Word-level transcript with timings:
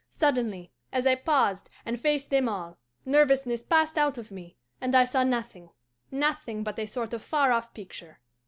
Suddenly, 0.09 0.71
as 0.91 1.05
I 1.05 1.13
paused 1.13 1.69
and 1.85 2.01
faced 2.01 2.31
them 2.31 2.49
all, 2.49 2.79
nervousness 3.05 3.61
passed 3.61 3.99
out 3.99 4.17
of 4.17 4.31
me, 4.31 4.57
and 4.81 4.95
I 4.95 5.05
saw 5.05 5.23
nothing 5.23 5.69
nothing 6.09 6.63
but 6.63 6.79
a 6.79 6.87
sort 6.87 7.13
of 7.13 7.21
far 7.21 7.51
off 7.51 7.71
picture. 7.75 8.19